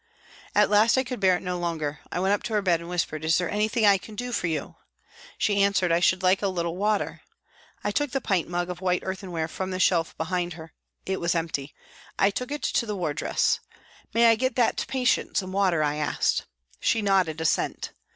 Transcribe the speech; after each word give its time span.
At 0.55 0.71
last 0.71 0.97
I 0.97 1.03
could 1.03 1.19
bear 1.19 1.37
it 1.37 1.43
no 1.43 1.59
longer. 1.59 1.99
I 2.11 2.19
went 2.19 2.33
up 2.33 2.41
to 2.45 2.53
her 2.53 2.61
bed 2.63 2.79
and 2.79 2.89
whispered," 2.89 3.23
Is 3.23 3.37
there 3.37 3.51
anything 3.51 3.85
I 3.85 3.99
can 3.99 4.15
do 4.15 4.31
for 4.31 4.47
you?" 4.47 4.77
She 5.37 5.61
answered," 5.61 5.91
I 5.91 5.99
should 5.99 6.23
like 6.23 6.41
a 6.41 6.47
little 6.47 6.75
water." 6.75 7.21
I 7.83 7.91
took 7.91 8.09
the 8.09 8.19
pint 8.19 8.47
mug 8.47 8.71
of 8.71 8.81
white 8.81 9.03
earthenware 9.05 9.47
from 9.47 9.69
the 9.69 9.79
shelf 9.79 10.17
behind 10.17 10.53
her. 10.53 10.73
It 11.05 11.19
was 11.19 11.35
empty; 11.35 11.75
I 12.17 12.31
took 12.31 12.49
90 12.49 12.49
PRISONS 12.49 12.49
AND 12.49 12.49
PRISONERS 12.49 12.71
it 12.71 12.73
to 12.79 12.85
the 12.87 12.95
wardress." 12.97 13.59
May 14.15 14.31
I 14.31 14.33
get 14.35 14.55
that 14.55 14.85
patient 14.87 15.37
some 15.37 15.51
water?" 15.51 15.83
I 15.83 15.97
asked. 15.97 16.47
She 16.79 17.03
nodded 17.03 17.39
assent. 17.39 17.91